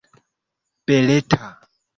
[0.85, 1.39] beleta